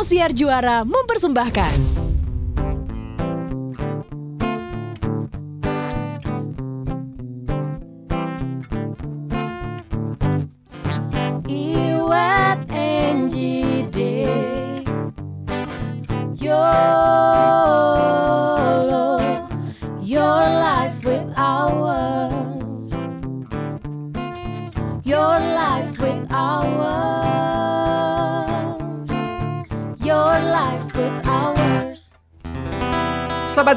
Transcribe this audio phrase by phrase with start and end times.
[0.00, 2.09] Sang Siar Juara mempersembahkan.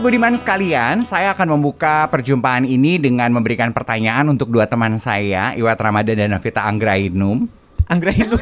[0.04, 5.56] Sobat Budiman sekalian, saya akan membuka perjumpaan ini dengan memberikan pertanyaan untuk dua teman saya,
[5.56, 7.48] Iwat Ramadan dan Navita Anggrainum.
[7.88, 8.36] Anggrainu.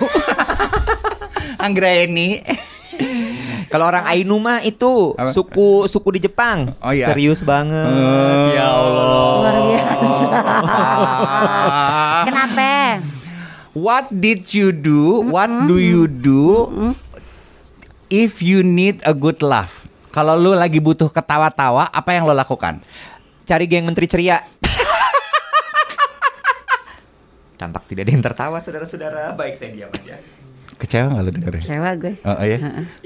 [1.70, 2.42] Anggraini.
[3.70, 5.30] Kalau orang Ainu mah itu Apa?
[5.30, 6.74] suku suku di Jepang.
[6.82, 7.14] Oh, iya.
[7.14, 7.94] Serius banget.
[7.94, 8.50] Oh.
[8.58, 9.22] Ya Allah.
[9.22, 10.28] Luar biasa.
[12.26, 12.74] Kenapa?
[13.78, 15.30] What did you do?
[15.30, 16.74] What do you do
[18.10, 19.81] if you need a good laugh?
[20.12, 22.84] Kalau lu lagi butuh ketawa-tawa, apa yang lo lakukan?
[23.48, 24.44] Cari geng menteri ceria.
[27.60, 29.32] Tampak tidak ada yang tertawa saudara-saudara.
[29.40, 30.20] Baik saya diam aja.
[30.82, 31.62] Kecewa gak lu dengerin?
[31.62, 32.14] Kecewa gue.
[32.26, 32.58] Oh iya,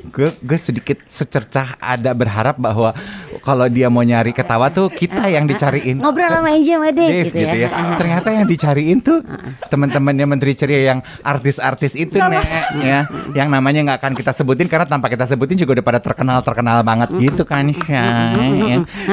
[0.08, 2.96] gue gue sedikit secercah ada berharap bahwa
[3.44, 6.00] kalau dia mau nyari ketawa tuh kita yang dicariin.
[6.00, 7.70] Ngobrol sama Angie sama Dave, Dave gitu, ya.
[8.00, 9.20] Ternyata yang dicariin tuh
[9.68, 12.48] teman-temannya Menteri Ceria yang artis-artis itu nek
[12.80, 16.40] ya, yang namanya nggak akan kita sebutin karena tanpa kita sebutin juga udah pada terkenal
[16.48, 18.32] terkenal banget gitu kan ya.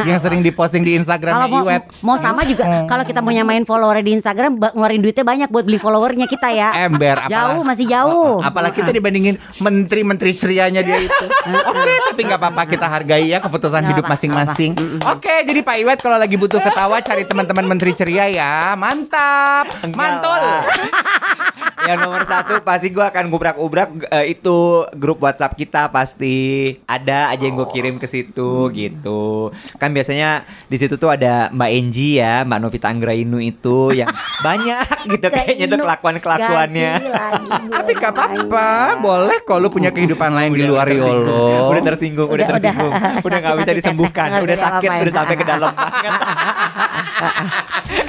[0.07, 1.83] yang, sering diposting di Kalau Instagramnya mau, Iwet.
[2.07, 5.83] mau sama juga kalau kita mau nyamain follower di Instagram ngeluarin duitnya banyak buat beli
[5.83, 6.87] followernya kita ya.
[6.87, 8.39] Ember Jauh masih jauh.
[8.53, 11.27] Apalagi kita dibandingin menteri-menteri cerianya dia itu.
[11.73, 14.77] Oke, tapi nggak apa-apa kita hargai ya keputusan hidup masing-masing.
[15.09, 18.77] Oke, jadi Pak Iwet kalau lagi butuh ketawa cari teman-teman menteri ceria ya.
[18.77, 19.73] Mantap.
[19.97, 20.43] Mantul.
[21.89, 27.43] yang nomor satu pasti gue akan gubrak-ubrak eh, itu grup WhatsApp kita pasti ada aja
[27.43, 29.51] yang gue kirim ke situ gitu.
[29.77, 34.09] Kan biasanya di situ tuh ada Mbak Enji ya, Mbak Novita Anggrainu itu yang
[34.47, 36.93] banyak gitu kayaknya tuh kelakuan-kelakuannya.
[37.83, 38.69] Tapi gak apa-apa,
[39.03, 41.71] boleh kalau lu punya kehidupan lain di luar Yolo.
[41.75, 42.93] Udah tersinggung, udah, tersinggung.
[43.27, 46.13] Udah nggak bisa disembuhkan, udah sakit, udah sampai ke dalam banget.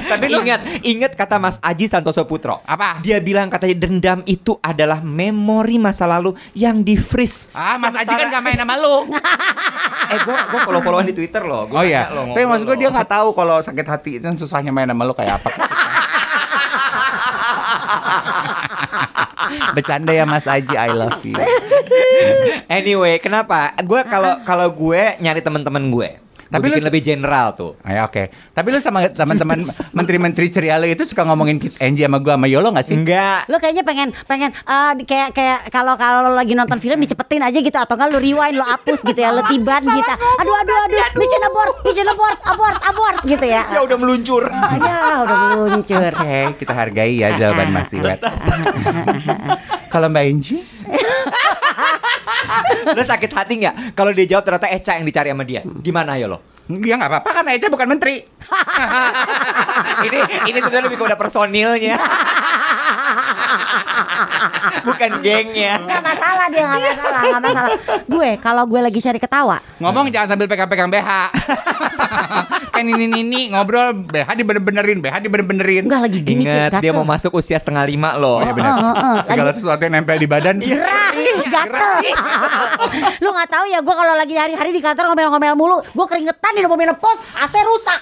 [0.04, 2.60] Tapi ingat, ingat kata Mas Aji Santoso Putro.
[2.64, 3.00] Apa?
[3.02, 7.48] Dia bilang katanya dendam itu adalah memori masa lalu yang di freeze.
[7.56, 9.08] Ah, Mas Aji kan gak main sama lu.
[10.12, 11.64] eh, gue gue follow followan di Twitter loh.
[11.64, 12.82] Gua Oh iya, loh, tapi maksud gue loh.
[12.84, 15.48] dia nggak tahu kalau sakit hati itu kan susahnya main sama lu kayak apa.
[19.76, 21.40] Bercanda ya Mas Aji, I love you.
[22.70, 23.76] Anyway, kenapa?
[23.84, 26.23] Gue kalau kalau gue nyari teman-teman gue.
[26.48, 27.76] Tapi lu lebih general tuh.
[27.82, 28.28] Ayo oke.
[28.50, 29.58] Tapi lu sama teman-teman
[29.90, 32.94] menteri-menteri ceria lu itu suka ngomongin Kit Angie sama gua sama Yolo gak sih?
[32.94, 33.46] Enggak.
[33.46, 34.50] Lo kayaknya pengen pengen
[34.94, 38.56] di- kayak kayak kalau kalau lagi nonton film dicepetin aja gitu atau enggak lo rewind
[38.56, 40.12] lo hapus gitu ya lo tiban gitu.
[40.14, 43.62] Aduh aduh aduh mission abort mission abort abort abort gitu ya.
[43.68, 44.44] Ya udah meluncur.
[44.80, 46.12] Ya udah meluncur.
[46.14, 48.20] Oke, kita hargai ya jawaban Mas Iwet.
[49.92, 50.62] Kalau Mbak Angie?
[52.94, 53.74] Lo sakit hati nggak?
[53.96, 55.62] Kalau dia jawab ternyata Eca yang dicari sama dia.
[55.64, 56.40] Gimana ya lo?
[56.64, 58.24] Ya nggak apa-apa kan Eca bukan menteri.
[60.08, 60.18] ini
[60.48, 61.96] ini sebenarnya lebih kepada personilnya.
[64.84, 65.80] Bukan gengnya.
[65.80, 67.70] Gak masalah dia gak masalah gak masalah.
[68.04, 71.10] Gue kalau gue lagi cari ketawa Ngomong jangan sambil pegang-pegang BH.
[72.74, 75.82] kan ini ini ngobrol BH dibener-benerin, BH dibener-benerin.
[75.86, 78.36] Enggak lagi gini Ingat dia mau masuk usia setengah lima loh.
[78.36, 78.72] Oh, iya benar.
[78.72, 79.18] Heeh, heeh.
[79.22, 80.56] Segala Lagi- sesuatu yang nempel di badan.
[80.58, 81.10] Gerah,
[81.46, 81.92] gatel.
[83.22, 86.60] Lu gak tahu ya gue kalau lagi hari-hari di kantor ngomel-ngomel mulu, gue keringetan di
[86.62, 88.00] mau menopause, AC rusak.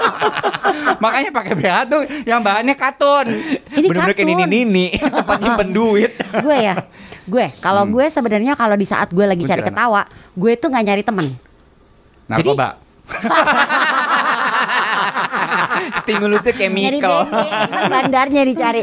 [1.02, 3.26] Makanya pakai BH tuh yang bahannya katun.
[3.70, 4.28] Ini Bener-bener kayak katun.
[4.44, 4.86] nini-nini
[5.18, 6.12] tempat nyimpen duit.
[6.20, 6.74] gue ya,
[7.24, 9.74] gue kalau gue sebenarnya kalau di saat gue lagi cari Kuntilanak.
[9.74, 10.02] ketawa,
[10.34, 11.26] gue tuh nggak nyari temen.
[12.26, 12.68] Narkoba.
[16.04, 17.26] Stimulusnya Nyari chemical.
[17.26, 18.80] bengke, kan bandarnya dicari.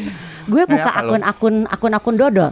[0.48, 2.52] Gue buka akun-akun akun-akun dodol.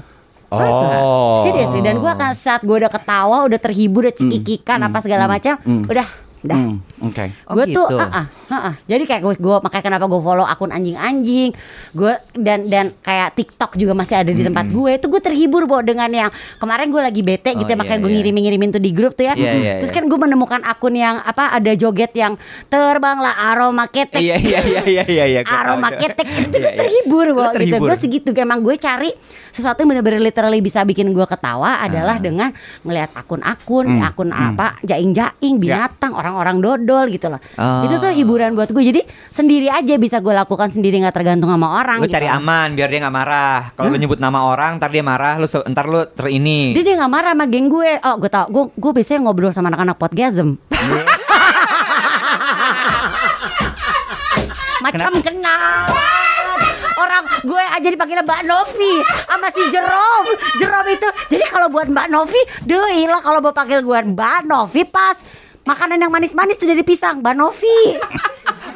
[0.52, 1.44] Oh.
[1.44, 5.26] Serius nih, dan gue akan saat gue udah ketawa, udah terhibur, udah cekikikan apa segala
[5.28, 6.08] macam, udah,
[6.46, 6.60] udah.
[6.60, 6.80] Hmm,
[7.12, 7.26] Oke.
[7.46, 7.98] Oh, gue tuh gitu.
[8.02, 8.74] ah ah, ah, ah.
[8.90, 11.54] jadi kayak gue gue makanya kenapa gue follow akun anjing-anjing
[11.94, 15.82] gue dan dan kayak TikTok juga masih ada di tempat gue itu gue terhibur bo
[15.82, 18.18] dengan yang kemarin gue lagi bete gitu Oh, ya makanya iya, gue iya.
[18.22, 19.98] ngirimin ngirimin tuh di grup tuh ya Iya, iya, terus iya.
[20.00, 22.38] kan gue menemukan akun yang apa ada joget yang
[22.70, 25.42] terbanglah aroma ketek Iya iya iya iya iya iya.
[25.60, 29.12] aroma ketek itu Iya, gue terhibur bo gitu gue segitu emang gue cari
[29.52, 32.54] sesuatu yang bener-bener literally bisa bikin gue ketawa adalah dengan
[32.86, 34.48] melihat akun-akun Hmm, akun hmm.
[34.56, 37.44] apa jaing-jaing binatang orang-orang dodol dodol gitu loh.
[37.60, 37.84] Oh.
[37.84, 38.80] Itu tuh hiburan buat gue.
[38.80, 42.00] Jadi sendiri aja bisa gue lakukan sendiri nggak tergantung sama orang.
[42.00, 42.16] Lu gitu.
[42.16, 43.76] cari aman biar dia nggak marah.
[43.76, 45.36] Kalau lu nyebut nama orang, ntar dia marah.
[45.36, 46.72] Lu ntar lu ter ini.
[46.72, 48.00] Dia dia nggak marah sama geng gue.
[48.00, 48.48] Oh gue tau.
[48.48, 50.56] Gue gue biasanya ngobrol sama anak-anak podgasm.
[54.86, 55.90] Macam kenal.
[56.96, 60.32] Orang gue aja dipanggil Mbak Novi sama si Jerome.
[60.62, 61.10] Jerome itu.
[61.36, 65.20] Jadi kalau buat Mbak Novi, deh ilah kalau mau panggil gue Mbak Novi pas
[65.66, 67.80] makanan yang manis-manis tuh dari pisang, Mbak Novi.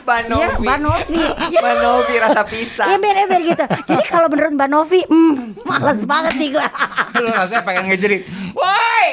[0.09, 0.41] Banovi.
[0.41, 1.21] Iya, Mbak Novi.
[1.61, 2.89] Banovi rasa pisang.
[2.89, 3.65] Ya ember-ember gitu.
[3.85, 6.67] Jadi kalau menurut Mbak Novi, hmm, males banget nih gue.
[7.21, 8.25] Lu rasanya pengen ngejerit.
[8.57, 9.09] Woi,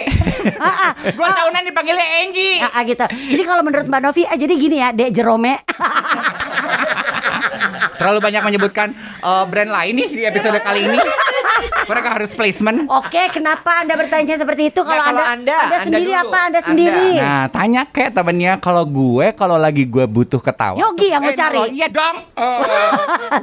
[0.57, 0.93] Ah, ah.
[1.19, 2.63] gua tahunan dipanggilnya Angie.
[2.63, 3.05] Ah, ah, gitu.
[3.05, 5.61] Jadi kalau menurut Mbak Novi, ah, jadi gini ya, Dek Jerome.
[7.97, 10.99] Terlalu banyak menyebutkan eh, brand lain nih di episode kali ini.
[11.87, 12.85] Mereka harus placement.
[12.89, 14.81] Oke, kenapa Anda bertanya seperti itu?
[14.81, 16.23] Kalau Nggak, kalau anda, Anda, Anda sendiri dulu.
[16.23, 16.39] apa?
[16.39, 16.61] Anda Anda.
[16.65, 17.11] sendiri.
[17.17, 20.77] Nah, tanya kayak temennya kalau gue kalau lagi gue butuh ketawa.
[20.77, 21.57] Yogi yang mau Eh, cari.
[21.59, 22.17] nalo, Iya dong.
[22.35, 22.61] Oh.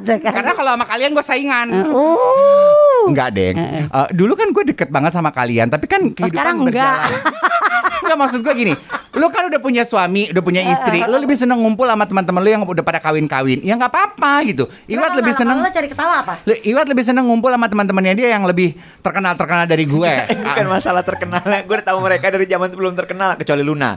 [0.23, 0.31] Kan.
[0.31, 1.67] Karena kalau sama kalian gue saingan.
[1.89, 3.03] Uh.
[3.05, 3.55] Enggak, Deng.
[3.57, 7.09] Eh, dulu kan gue deket banget sama kalian, tapi kan kehidupan Oh, sekarang berjalan.
[7.11, 7.21] enggak
[8.05, 8.73] maksud gue gini.
[9.15, 12.49] Lu kan udah punya suami, udah punya istri, lu lebih seneng ngumpul sama teman-teman lu
[12.49, 13.63] yang udah pada kawin-kawin.
[13.63, 14.67] Ya nggak apa-apa gitu.
[14.89, 16.33] Iwat lebih seneng lo cari ketawa apa?
[16.43, 20.13] Lu- Iwat lebih seneng ngumpul sama teman-temannya dia yang lebih terkenal-terkenal dari gue.
[20.43, 21.39] Bukan masalah terkenal.
[21.45, 23.95] Gue udah tahu mereka dari zaman sebelum terkenal kecuali Luna.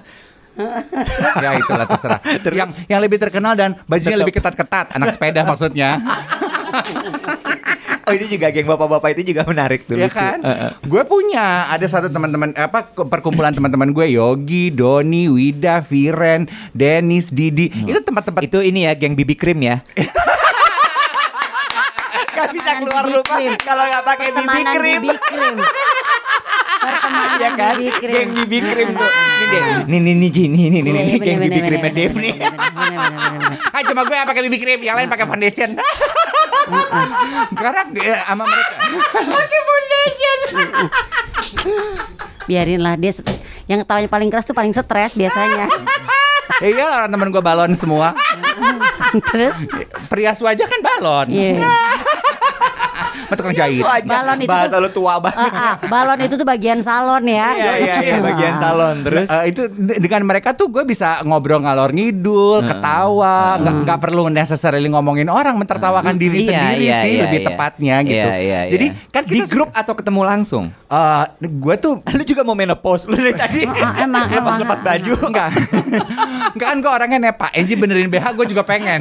[1.45, 2.21] ya itulah terserah.
[2.49, 4.23] Yang yang lebih terkenal dan bajunya Tetep.
[4.25, 6.01] lebih ketat-ketat, anak sepeda maksudnya.
[8.07, 9.99] Oh ini juga geng bapak-bapak itu juga menarik tuh.
[9.99, 10.15] ya lucu.
[10.15, 10.39] kan?
[10.39, 10.71] Heeh.
[10.87, 17.67] Gue punya ada satu teman-teman apa perkumpulan teman-teman gue Yogi, Doni, Wida, Viren, Dennis, Didi.
[17.67, 19.83] Itu tempat-tempat Itu ini ya geng BB cream ya.
[22.37, 23.53] Gak bisa keluar BB rumah cream.
[23.59, 25.01] kalau nggak pakai BB Pertemanan cream.
[25.01, 25.57] BB cream.
[26.77, 27.75] Pertemanan Iya kan?
[27.75, 28.13] BB cream.
[28.15, 29.11] Geng BB cream tuh.
[29.11, 29.63] Ini deh.
[29.89, 32.35] Nih nih nih nih nih nih nih geng cream bener, Dev nih.
[33.77, 35.75] Ah cuma gue yang pakai BB cream, yang lain pakai foundation.
[37.55, 38.75] Karena eh, sama mereka
[39.23, 40.39] pakai foundation.
[42.47, 43.13] Biarin lah dia
[43.67, 45.67] yang ketawanya paling keras tuh paling stres biasanya.
[46.63, 48.15] Ya iya orang temen gue balon semua.
[49.35, 49.55] Terus
[50.07, 51.27] Perias wajah kan balon.
[51.29, 51.59] iya.
[51.59, 52.06] Sama
[53.33, 53.83] tukang jahit.
[53.83, 55.41] Balon itu Bahasa tuh- lu tua banget.
[55.43, 57.49] Ah, ah, balon itu tuh bagian salon ya.
[57.51, 59.27] Iya iya iya bagian salon terus.
[59.27, 64.29] Eh, itu de- dengan mereka tuh gue bisa ngobrol ngalor ngidul, ketawa, nggak nggak perlu
[64.29, 67.47] necessarily ngomongin orang, mentertawakan diri Iya, sendiri iya, sih iya, lebih iya.
[67.49, 68.29] tepatnya gitu.
[68.29, 69.11] Iya, iya, Jadi iya.
[69.11, 70.65] kan di kita grup atau ketemu langsung?
[70.87, 73.65] eh gue tuh Lu juga mau menopause lu dari tadi.
[73.65, 74.59] Ah, emang, lepas emang.
[74.63, 75.13] lepas baju.
[75.27, 75.51] Enggak
[76.55, 79.01] Enggak kan gue orangnya nepa Angie benerin BH gue juga pengen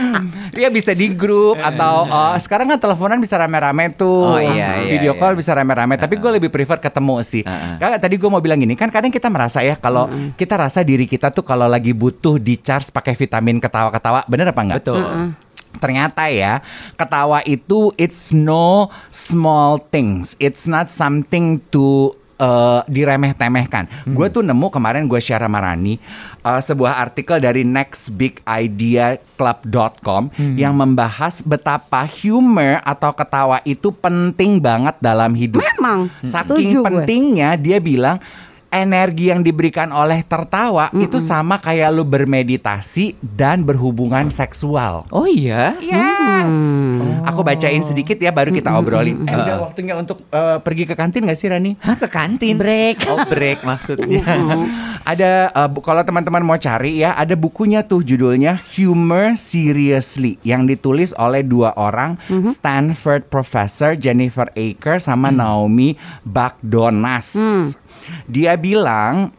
[0.58, 4.90] Dia bisa di grup Atau eh, Sekarang kan teleponan bisa rame-rame tuh Oh, iya, iya,
[4.98, 5.20] Video iya.
[5.20, 7.42] call bisa rame-rame Tapi gue lebih prefer ketemu sih.
[7.46, 11.04] Kakak tadi gue mau bilang gini Kan kadang kita merasa ya Kalau kita rasa diri
[11.08, 14.78] kita tuh Kalau lagi butuh di charge pakai vitamin ketawa-ketawa Bener apa enggak?
[14.84, 15.02] Betul.
[15.72, 16.60] Ternyata ya,
[17.00, 20.36] ketawa itu it's no small things.
[20.36, 23.88] It's not something to uh, diremeh-temehkan.
[24.12, 25.98] Gue tuh nemu kemarin gue share sama Rani
[26.44, 35.34] uh, sebuah artikel dari nextbigideaclub.com yang membahas betapa humor atau ketawa itu penting banget dalam
[35.34, 35.60] hidup.
[35.60, 36.86] Memang, Saking setuju gue.
[36.86, 38.20] pentingnya dia bilang
[38.72, 45.04] energi yang diberikan oleh tertawa itu sama kayak lu bermeditasi dan berhubungan seksual.
[45.12, 45.76] Oh iya.
[45.78, 46.54] Yes.
[47.28, 49.22] Aku bacain sedikit ya baru kita obrolin.
[49.22, 51.76] Eh, udah waktunya untuk eh, pergi ke kantin gak sih Rani?
[51.78, 52.56] Hah ke kantin?
[52.56, 53.04] Break.
[53.06, 54.24] Oh break maksudnya.
[55.02, 60.62] Ada eh, bu- kalau teman-teman mau cari ya, ada bukunya tuh judulnya Humor Seriously yang
[60.62, 62.14] ditulis oleh dua orang
[62.46, 67.34] Stanford professor Jennifer Aker sama Naomi Bagdonas.
[68.26, 69.32] Dia bilang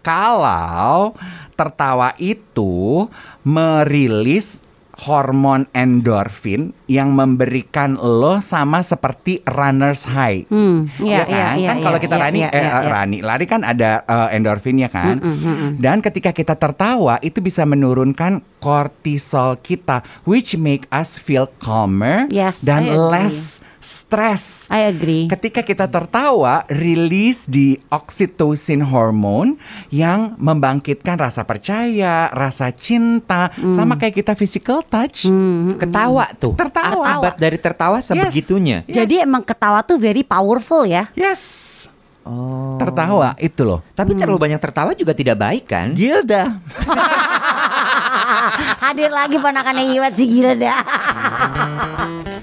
[0.00, 1.16] kalau
[1.56, 3.08] tertawa itu
[3.42, 4.62] merilis
[4.96, 10.48] hormon endorfin yang memberikan lo sama seperti runner's high.
[10.48, 11.54] Hmm, iya, Iya kan?
[11.60, 12.70] iya, kan kalau kita iya, Rani eh.
[12.88, 15.20] Rani lari kan ada eh, endorfinnya kan.
[15.76, 22.64] Dan ketika kita tertawa itu bisa menurunkan kortisol kita which make us feel calmer Yes,
[22.64, 23.04] dan I agree.
[23.86, 24.44] Less stress.
[24.66, 25.30] I agree.
[25.30, 29.54] Ketika kita tertawa, rilis di oxytocin hormone
[29.94, 35.30] yang membangkitkan rasa percaya, rasa cinta, sama kayak kita physical touch.
[35.78, 36.58] Ketawa tuh.
[36.58, 37.22] Tertawa.
[37.22, 38.82] Akibat dari tertawa sebegitunya.
[38.86, 41.06] Jadi emang ketawa tuh very powerful ya.
[41.14, 41.86] Yes.
[42.26, 42.74] Oh.
[42.82, 43.86] Tertawa itu loh.
[43.94, 45.94] Tapi terlalu banyak tertawa juga tidak baik kan?
[45.94, 46.58] Gilda.
[48.82, 50.82] Hadir lagi ponakannya Iwat si gila dah.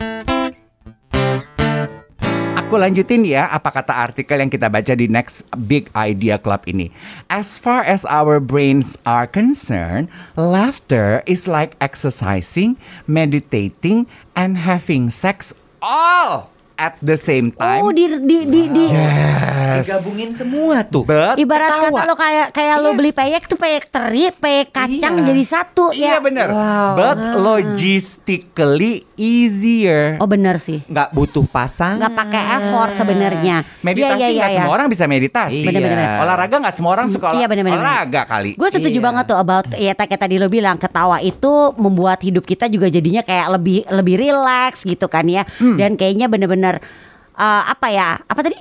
[2.73, 6.89] Aku lanjutin ya apa kata artikel yang kita baca di Next Big Idea Club ini.
[7.29, 12.73] As far as our brains are concerned, laughter is like exercising,
[13.05, 15.53] meditating, and having sex
[15.85, 17.81] all at the same time.
[17.81, 19.83] Oh di di di, di yes.
[19.83, 21.03] Digabungin semua tuh.
[21.03, 21.89] But ibarat Ketawa.
[21.93, 22.97] kata lo kayak kayak lo Yes.
[22.97, 25.25] beli peyek tuh peyek teri, peyek kacang Iya.
[25.25, 26.19] jadi satu Iya ya.
[26.19, 26.47] benar.
[26.49, 26.91] Wow.
[26.93, 30.17] But logistically easier.
[30.17, 30.81] Oh benar sih.
[30.85, 31.97] nggak butuh pasang.
[31.97, 33.55] Nggak pakai effort sebenarnya.
[33.81, 34.77] Meditasi Iya, iya, nggak iya, semua iya.
[34.77, 35.57] orang bisa meditasi.
[35.59, 35.67] Iya.
[35.69, 36.07] Bener-bener.
[36.21, 37.77] Olahraga nggak semua orang suka Iya, bener-bener.
[37.77, 38.51] olahraga kali.
[38.55, 39.05] Gue setuju Iya.
[39.05, 43.21] banget tuh about ya kayak tadi lo bilang ketawa itu membuat hidup kita juga jadinya
[43.21, 45.43] kayak lebih lebih rileks gitu kan ya.
[45.57, 45.75] Hmm.
[45.75, 48.15] Dan kayaknya bener-bener eh, apa ya?
[48.21, 48.55] Apa tadi?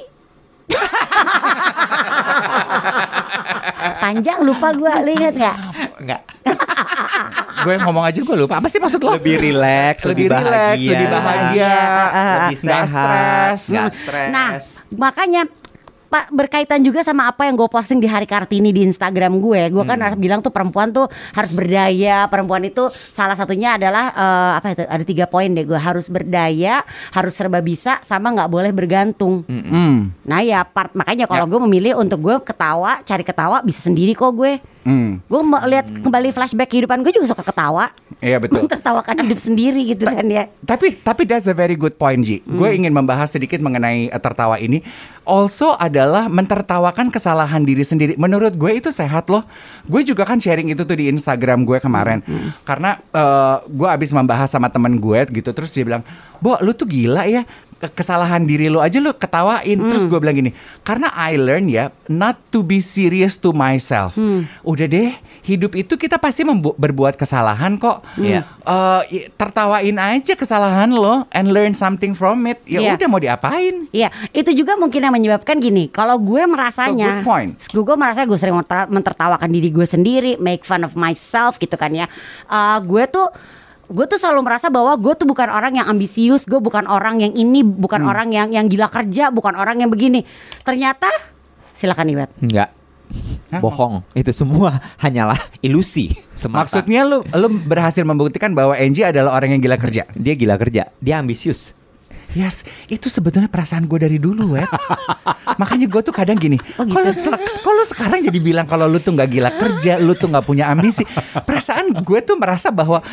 [3.99, 5.57] Panjang lupa gue lihat nggak?
[6.01, 6.21] Nggak.
[7.63, 9.15] gue ngomong aja gue lupa apa sih maksud lo?
[9.15, 10.91] Lebih rileks, lebih lebih rileks, bahagia.
[10.91, 11.79] lebih bahagia, Iya,
[12.43, 13.61] Lebih nggak sehat, stres.
[13.69, 13.95] nggak Hmm.
[13.95, 14.29] stres.
[14.29, 14.49] Nah,
[14.93, 15.43] makanya
[16.13, 19.73] Pak berkaitan juga sama apa yang gue posting di hari Kartini di Instagram gue.
[19.73, 20.05] Gue kan Hmm.
[20.05, 22.29] harus bilang tuh perempuan tuh harus berdaya.
[22.29, 24.85] Perempuan itu salah satunya adalah eh, apa itu?
[24.85, 29.41] Ada tiga poin deh gue harus berdaya, harus serba bisa, sama nggak boleh bergantung.
[29.49, 30.13] Hmm.
[30.23, 31.51] Nah ya part makanya kalau Ya.
[31.51, 34.61] gue memilih untuk gue ketawa, cari ketawa bisa sendiri kok gue.
[34.83, 35.23] Hmm.
[35.31, 37.91] Gue mau lihat kembali flashback kehidupan gue juga suka ketawa,
[38.23, 38.63] Iya betul.
[38.67, 40.47] mentertawakan hidup sendiri gitu kan ya.
[40.63, 42.39] Tapi tapi that's a very good point Ji.
[42.47, 44.79] Gue ingin membahas sedikit mengenai eh, tertawa ini.
[45.27, 48.15] Also adalah mentertawakan kesalahan diri sendiri.
[48.15, 49.43] Menurut gue itu sehat loh.
[49.91, 52.23] Gue juga kan sharing itu tuh di Instagram gue kemarin.
[52.63, 55.51] Karena eh, gue abis membahas sama temen gue gitu.
[55.51, 56.07] Terus dia bilang,
[56.39, 57.43] Bo lu tuh gila ya.
[57.83, 59.75] Ke- Kesalahan diri lu aja lu ketawain.
[59.83, 64.15] Terus gue bilang gini, karena I learn ya not to be serious to myself.
[64.63, 65.11] Udah deh,
[65.43, 68.07] hidup itu kita pasti berbuat kesalahan kok.
[68.15, 68.47] Iya.
[68.63, 72.63] Eh, i- tertawain aja kesalahan lo and learn something from it.
[72.65, 72.91] Ya Iya.
[72.95, 73.91] udah mau diapain?
[73.91, 75.89] Iya, itu juga mungkin yang menyebabkan gini.
[75.89, 77.51] Kalau gue merasanya, So, good point.
[77.59, 81.75] gue gue merasa gue sering menter- mentertawakan diri gue sendiri, make fun of myself gitu
[81.75, 82.07] kan ya.
[82.45, 83.27] Eh, gue tuh
[83.85, 87.33] gue tuh selalu merasa bahwa gue tuh bukan orang yang ambisius, gue bukan orang yang
[87.33, 88.11] ini, bukan Hmm.
[88.11, 90.23] orang yang yang gila kerja, bukan orang yang begini.
[90.61, 91.11] Ternyata,
[91.71, 92.31] silakan Iwet.
[92.39, 92.71] Enggak.
[93.53, 94.01] Bohong.
[94.13, 96.65] Itu semua hanyalah ilusi semata.
[96.81, 100.09] Maksudnya lu lu berhasil membuktikan bahwa Angie adalah orang yang gila kerja.
[100.11, 101.77] dia gila kerja, dia ambisius.
[102.33, 104.65] Yes, itu sebetulnya perasaan gue dari dulu, Wet.
[105.61, 106.97] Makanya gue tuh kadang gini, Oh, gitu.
[106.97, 107.29] kalau se-
[107.61, 111.05] kalau sekarang jadi bilang kalau lu tuh nggak gila kerja, lu tuh nggak punya ambisi.
[111.37, 113.05] Perasaan gue tuh merasa bahwa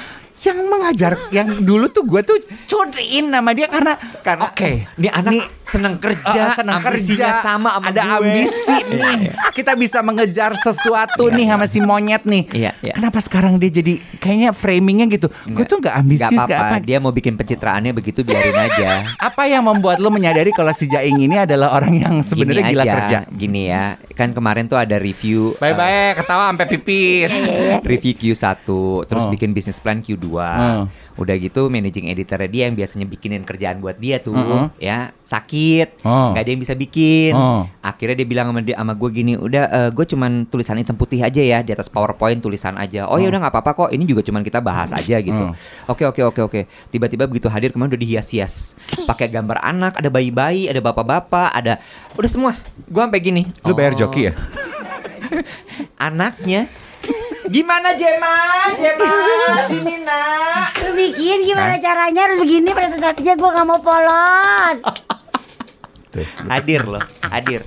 [0.42, 5.34] yang mengajar, yang dulu tuh gue tuh curiin nama dia karena, Karena oke, nih anak
[5.62, 6.90] seneng kerja, Uh, senang ambisinya
[7.30, 8.16] kerja sama sama ada gue.
[8.18, 9.20] ambisi nih
[9.52, 12.94] kita bisa mengejar sesuatu nih sama si monyet nih Iya, iya.
[12.94, 16.76] kenapa sekarang dia jadi kayaknya framingnya gitu gue tuh nggak ambisius Nggak nggak apa-apa.
[16.76, 19.06] apa Dia mau bikin pencitraannya begitu biarin aja.
[19.30, 22.94] apa yang membuat lo menyadari kalau si Jaing ini adalah orang yang sebenarnya gila aja,
[22.96, 27.34] kerja Gini ya, kan kemarin tuh ada review bye bye ketawa sampai pipis
[27.84, 28.66] review Q1,
[29.06, 29.30] terus Oh.
[29.30, 30.29] bikin bisnis plan Q2.
[30.38, 30.86] Oh.
[31.20, 34.72] Udah gitu managing editor dia yang biasanya bikinin kerjaan buat dia tuh, Mm-mm.
[34.80, 36.32] ya sakit, Oh.
[36.32, 37.36] nggak ada yang bisa bikin.
[37.36, 37.68] Oh.
[37.84, 41.44] Akhirnya dia bilang sama dia sama gue gini, udah gue cuman tulisan hitam putih aja
[41.44, 43.10] ya di atas PowerPoint tulisan aja.
[43.12, 45.44] Oh ya udah nggak apa-apa kok, ini juga cuman kita bahas aja gitu.
[45.92, 46.62] Oke oke oke oke.
[46.88, 51.84] Tiba-tiba begitu hadir kemarin udah dihias-hias, pakai gambar anak, ada bayi-bayi, ada bapak-bapak, ada
[52.16, 52.54] udah semua.
[52.88, 53.44] Gue sampai gini.
[53.68, 54.34] lu bayar oh, joki ya
[56.10, 56.66] Anaknya
[57.50, 58.36] Gimana Jema?
[58.78, 59.10] Jema,
[59.66, 60.19] sini nak.
[61.30, 64.78] Bikin gimana caranya harus begini presentasinya gue nggak mau polos.
[66.10, 66.26] Tuh.
[66.50, 67.62] Hadir loh, hadir.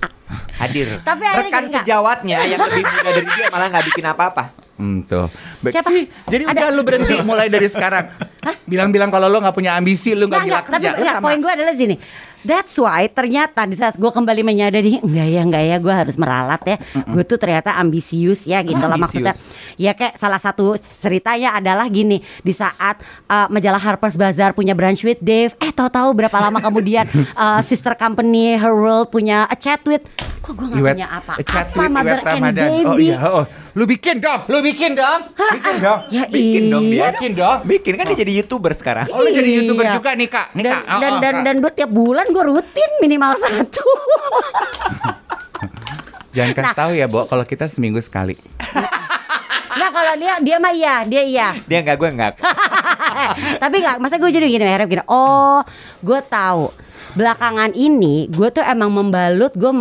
[0.59, 0.99] Hadir.
[1.07, 4.51] Tapi rekan sejawatnya yang lebih muda dari dia malah nggak bikin apa-apa.
[4.83, 5.31] Hmm, tuh.
[5.63, 5.95] Baik Siapa?
[5.95, 6.11] sih.
[6.27, 6.59] Jadi Ada.
[6.59, 8.11] udah lu berhenti mulai dari sekarang.
[8.67, 10.91] Bilang-bilang kalau lu nggak punya ambisi, lu nggak gila nggak, tapi kerja.
[10.91, 11.95] Lu nggak, sama- poin gue adalah di sini.
[12.43, 16.63] That's why ternyata di saat gue kembali menyadari enggak ya enggak ya gue harus meralat
[16.67, 16.77] ya.
[17.09, 19.35] Gue tuh ternyata ambisius ya gitu lah maksudnya.
[19.79, 25.07] Ya kayak salah satu ceritanya adalah gini di saat uh, majalah Harper's Bazaar punya brunch
[25.07, 27.07] with Dave, eh tahu-tahu berapa lama kemudian
[27.39, 30.03] uh, sister company Her World punya a chat with
[30.43, 32.69] kok gue Iwet, punya apa chat apa with mother Iwet and Ramadan.
[32.69, 32.85] baby.
[32.85, 33.45] Oh iya, oh.
[33.73, 35.21] Lu bikin dong, lu bikin dong.
[35.33, 36.01] Bikin dong.
[36.09, 37.09] Ya Bikin dong iya dia.
[37.15, 37.59] Bikin dong.
[37.65, 39.07] Bikin kan dia jadi youtuber sekarang.
[39.09, 39.57] Oh, lu jadi Iya.
[39.63, 40.47] YouTuber juga nih, Kak.
[40.53, 40.83] Nih, dan, Kak.
[40.83, 41.43] Oh, dan, oh, dan, Kak.
[41.43, 43.87] dan buat tiap bulan gue rutin minimal satu.
[46.33, 46.77] Jangan kasih Nah.
[46.77, 48.37] tahu ya, Bo, kalau kita seminggu sekali.
[49.73, 51.49] Nah kalau dia dia mah iya dia iya.
[51.63, 52.35] Dia nggak gue nggak.
[53.63, 55.05] Tapi nggak, masa gue jadi gini, akhirnya gini.
[55.07, 55.65] Oh,
[55.99, 56.69] gue tahu.
[57.13, 59.73] Belakangan ini gue tuh emang membalut, gue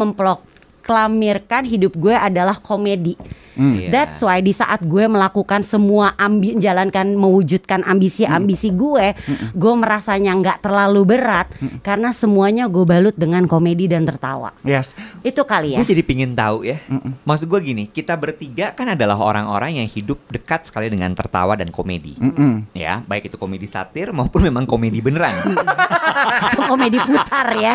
[0.82, 3.14] memproklamirkan hidup gue adalah komedi.
[3.58, 3.90] Iya.
[3.92, 9.18] That's why di saat gue melakukan semua ambi menjalankan mewujudkan ambisi-ambisi gue,
[9.52, 11.48] gue merasanya nggak terlalu berat
[11.82, 14.54] karena semuanya gue balut dengan komedi dan tertawa.
[14.62, 14.94] Yes.
[15.26, 15.82] Itu kali ya.
[15.82, 16.78] Gue jadi pingin tahu ya.
[17.26, 21.74] Maksud gue gini, kita bertiga kan adalah orang-orang yang hidup dekat sekali dengan tertawa dan
[21.74, 22.16] komedi.
[22.22, 22.70] Mm-mm.
[22.78, 25.34] Ya, baik itu komedi satir maupun memang komedi beneran.
[26.52, 27.74] Itu komedi putar ya.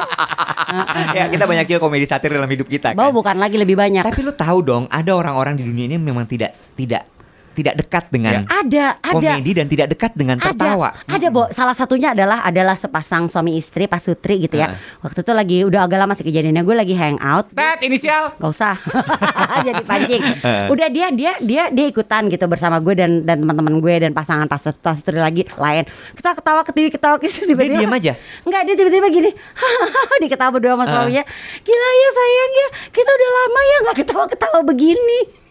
[1.14, 3.18] ya, kita banyak juga komedi satir dalam hidup kita Bahwa kan.
[3.18, 4.02] bukan lagi lebih banyak.
[4.06, 7.17] Tapi lu tahu dong, ada orang-orang di dunia ini memang tidak tidak
[7.57, 9.17] tidak dekat dengan Ada, ada.
[9.17, 10.93] komedi dan tidak dekat dengan tertawa.
[11.09, 11.49] Ada, ada, Bo.
[11.49, 14.77] Salah satunya adalah adalah sepasang suami istri Pak Sutri gitu ya.
[15.01, 16.61] Waktu itu lagi udah agak lama sih kejadiannya.
[16.61, 17.49] Gue lagi hangout.
[17.57, 18.37] Tet inisial.
[18.37, 18.77] Gak usah
[19.67, 20.23] jadi pancing.
[20.69, 24.45] Udah dia dia dia dia ikutan gitu bersama gue dan dan teman-teman gue dan pasangan
[24.45, 25.89] pas Pak Sutri lagi lain.
[26.13, 27.81] Kita ketawa ketiwi ketawa kis tiba-tiba.
[27.81, 28.13] diam aja?
[28.45, 29.31] Enggak, dia tiba-tiba gini.
[30.21, 31.25] dia ketawa berdua sama suaminya.
[31.65, 32.69] Gila ya sayang ya.
[32.93, 35.46] Kita udah lama ya nggak ketawa-ketawa begini.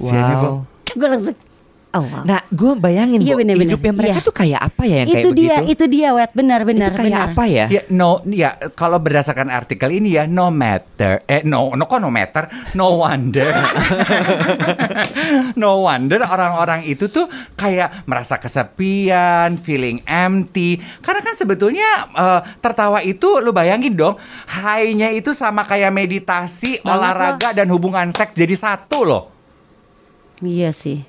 [0.00, 0.50] Siannya, Bo.
[0.88, 1.36] Gue langsung
[1.88, 2.20] Oh, wow.
[2.20, 3.64] Nah, gue bayangin Iya, Bo, bener-bener.
[3.64, 4.20] hidupnya mereka Iya.
[4.20, 5.72] tuh kayak apa ya yang itu kayak dia, begitu?
[5.72, 7.28] itu dia, wet benar, benar, itu kayak benar.
[7.32, 7.64] apa ya?
[7.66, 12.12] Ya no ya kalau berdasarkan artikel ini ya no matter eh no no kok no
[12.12, 12.44] matter
[12.76, 13.48] no wonder
[15.56, 23.00] no wonder orang-orang itu tuh kayak merasa kesepian feeling empty karena kan sebetulnya eh, tertawa
[23.00, 24.14] itu lu bayangin dong
[24.46, 29.22] high-nya itu sama kayak meditasi Banget olahraga dan hubungan seks jadi satu loh
[30.40, 31.02] Iya sih.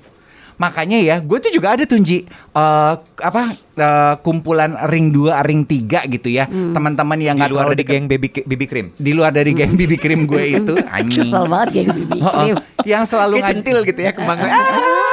[0.56, 3.42] Makanya ya, gue tuh juga ada tuh Ji eh, apa
[3.74, 6.44] eh, kumpulan ring 2, ring 3 gitu ya.
[6.44, 6.76] Hmm.
[6.76, 8.86] Teman-teman yang Di nggak luar dari deket- geng baby baby cream.
[8.92, 11.32] di luar dari geng bibi krim gue itu anjing.
[11.32, 12.44] Kesel banget bibi Heeh.
[12.44, 12.56] krim.
[12.84, 14.52] yang selalu centil gitu ya kembangnya.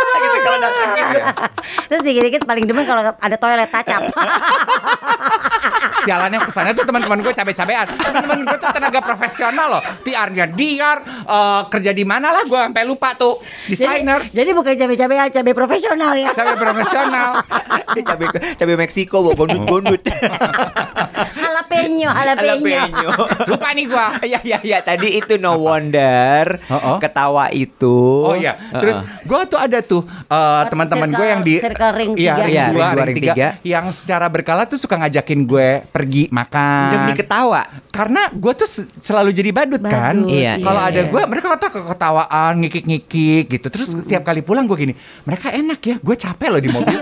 [0.08, 0.90] Ah, gitu kalau datang.
[1.88, 4.02] Terus dikit-dikit paling demen kalau ada toilet tacap.
[6.08, 7.84] Sialannya ke sana tuh teman-teman gue cabe-cabean.
[7.92, 9.82] Teman-teman gue tuh tenaga profesional loh.
[10.08, 10.98] PR-nya diar,
[11.28, 13.44] eh, kerja di mana lah gue sampai lupa tuh.
[13.68, 16.32] Desainer, Jadi, jadi bukan cabai-cabai cabai profesional ya.
[16.32, 17.30] cabe profesional.
[18.08, 20.02] Cabe cabe Meksiko bawa gondut-gondut.
[22.00, 23.10] Jalapeno, jalapeno.
[23.50, 24.06] Lupa nih gue.
[24.28, 26.98] Ya ya ya tadi itu no wonder Oh, oh.
[27.00, 27.98] ketawa itu.
[28.22, 32.34] Oh iya, terus gue tuh ada tuh eh, teman-teman gue yang di Circle ring iya,
[32.34, 32.44] tiga.
[32.44, 33.50] ring Iya, dua, ring dua, ring ring tiga, tiga.
[33.64, 36.90] yang secara berkala tuh suka ngajakin gue pergi makan.
[36.90, 37.62] demi ketawa.
[37.88, 40.14] Karena gue tuh se- selalu jadi badut, kan.
[40.18, 41.08] Badut, Iya, Kalau iya, ada iya.
[41.08, 43.68] gue, mereka kata ketawaan, ngikik-ngikik gitu.
[43.68, 44.94] Terus setiap kali pulang gue gini,
[45.24, 45.96] mereka enak ya.
[45.98, 47.00] Gue capek loh di mobil.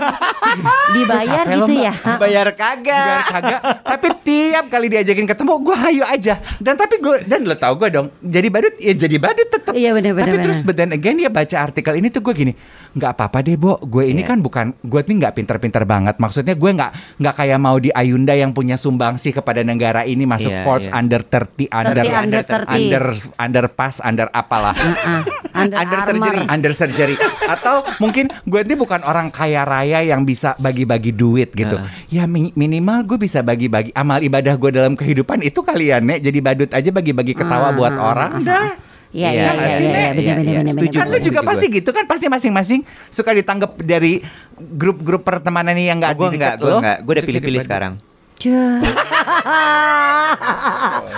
[0.94, 1.92] Dibayar loh, gitu ya.
[2.16, 3.22] Bayar Biar kagak.
[3.28, 3.60] kagak.
[3.82, 6.34] Tapi tiap kali diajakin ketemu, gue hayu aja.
[6.56, 9.72] Dan tapi gue dan lo tau gue dong, jadi badut ya jadi badut tetap.
[9.72, 10.66] Iya, bener, bener, Tapi terus bener.
[10.66, 12.52] but then again ya baca artikel ini tuh gue gini,
[12.92, 13.76] nggak apa-apa deh, Bo.
[13.78, 14.28] Gue ini Iya.
[14.28, 16.16] kan bukan, gue nih nggak pinter-pinter banget.
[16.16, 20.50] Maksudnya gue nggak nggak kayak mau di Ayunda yang punya sumbangsi kepada negara ini masuk
[20.50, 20.94] Iya, Forbes iya.
[20.94, 22.66] under 30, under 30, under 30.
[22.68, 23.04] under
[23.36, 24.74] underpass, under apalah.
[25.02, 25.22] Ah,
[25.56, 26.40] Under, Under surgery.
[26.46, 31.80] under surgery atau mungkin gue ini bukan orang kaya raya yang bisa bagi-bagi duit gitu
[32.06, 36.38] ya mi- minimal gue bisa bagi-bagi amal ibadah gue dalam kehidupan itu kalian nek jadi
[36.38, 38.04] badut aja bagi-bagi ketawa buat Ah.
[38.06, 38.68] orang dah
[39.16, 40.58] Iya, Iya, iya, iya, iya, iya, iya, benar, iya, benar, iya.
[40.60, 40.92] benar, Setuju.
[40.92, 41.00] benar.
[41.00, 44.12] kan lu juga Setuju pasti gitu kan pasti masing-masing suka ditanggap dari
[44.58, 46.98] grup-grup pertemanan yang nggak Gue di enggak, dekat gue enggak.
[47.00, 47.92] Gue udah pilih-pilih sekarang.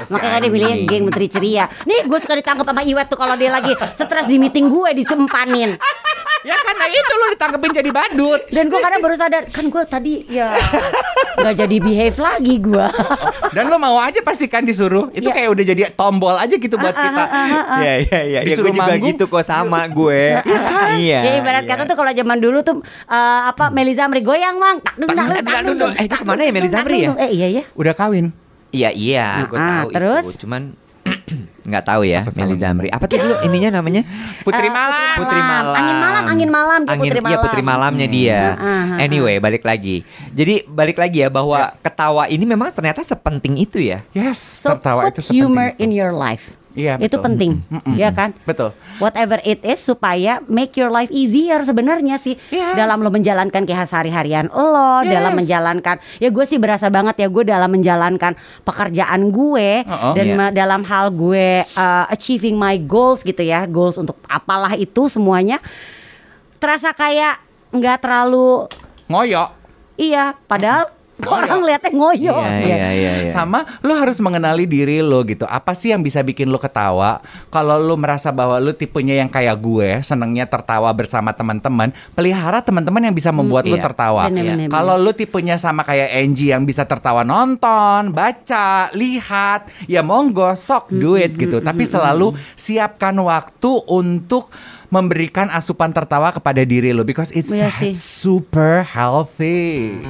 [0.08, 1.64] Makanya kan dia pilih geng menteri ceria.
[1.84, 5.74] Nih gue suka ditangkap sama Iwet tuh kalau dia lagi stres di meeting gue disempanin.
[6.38, 10.22] ya karena itu lo ditangkepin jadi badut Dan gue kadang baru sadar kan gue tadi
[10.30, 10.54] ya
[11.34, 12.86] nggak jadi behave lagi gue.
[13.56, 15.34] dan lo mau aja pastikan disuruh itu Ya.
[15.34, 17.48] kayak udah jadi tombol aja gitu buat Ah, ah, kita ah.
[17.76, 18.38] Iya iya iya.
[18.38, 19.10] Ya, Disuruh gue juga manggung.
[19.10, 20.22] gitu kok sama gue.
[20.98, 21.20] Iya.
[21.20, 21.70] Ya ibarat iya.
[21.70, 25.62] kata tuh kalau zaman dulu tuh eh, apa Meli Zamri goyang mang tak dung Tak
[25.64, 27.10] dung, dung, eh, ke mana ya, Meli tak Zamri dung, ya?
[27.10, 27.18] dung.
[27.18, 27.62] Eh iya ya.
[27.72, 28.26] udah kawin
[28.68, 30.24] Iya iya, gue Ah, tahu terus?
[30.28, 30.44] itu.
[30.44, 30.76] Cuman
[31.68, 32.88] nggak tahu ya Meli Zamri.
[32.88, 34.04] Apa tuh dulu ininya namanya?
[34.40, 35.74] Putri Eh, Malam Putri Malam.
[35.74, 37.44] Angin malam, angin malam dia Angin- Putri Iya Malam.
[37.44, 38.40] Putri Malamnya dia.
[38.50, 40.04] Ah, ah, ah, Anyway, balik lagi.
[40.30, 44.04] Jadi balik lagi ya bahwa ketawa ini memang ternyata sepenting itu ya.
[44.12, 45.80] yes So tertawa put itu sepenting humor itu.
[45.80, 46.44] in your life.
[46.78, 47.26] Iya, Itu betul.
[47.26, 47.98] penting, Mm-mm.
[47.98, 48.30] ya kan?
[48.40, 48.70] Betul.
[48.96, 52.78] Whatever it is supaya make your life easier sebenarnya sih Iya.
[52.78, 55.10] dalam lo menjalankan kayak sehari-harian lo, Yes.
[55.10, 60.14] dalam menjalankan ya gue sih berasa banget ya gue dalam menjalankan pekerjaan gue Uh-uh.
[60.14, 60.36] dan Iya.
[60.36, 65.58] ma- dalam hal gue uh, achieving my goals gitu ya, goals untuk apalah itu semuanya
[66.56, 68.70] terasa kayak nggak terlalu
[69.06, 69.50] ngoyo
[69.94, 70.94] iya, padahal.
[71.26, 72.36] Orang lihatnya ngoyo.
[72.38, 72.68] Iya Ya.
[72.68, 73.12] iya iya.
[73.26, 73.30] iya.
[73.30, 75.48] Sama lo harus mengenali diri lo gitu.
[75.48, 77.18] Apa sih yang bisa bikin lo ketawa?
[77.50, 83.10] Kalau lo merasa bahwa lo tipenya yang kayak gue, senengnya tertawa bersama teman-teman, pelihara teman-teman
[83.10, 83.82] yang bisa membuat lo iya.
[83.82, 84.30] tertawa.
[84.30, 90.54] Bener, Kalau lo tipenya sama kayak Angie yang bisa tertawa nonton, baca, lihat, ya monggo
[90.54, 91.58] sok do it gitu.
[91.58, 94.52] Tapi selalu siapkan waktu untuk
[94.88, 100.00] memberikan asupan tertawa kepada diri lo because it's Iya super healthy.